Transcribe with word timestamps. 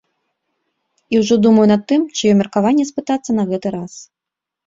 І 1.15 1.19
ўжо 1.23 1.35
думаю 1.45 1.65
над 1.73 1.83
тым, 1.91 2.01
чыё 2.17 2.31
меркаванне 2.39 2.85
спытацца 2.93 3.31
на 3.41 3.49
гэты 3.51 3.67
раз. 3.79 3.93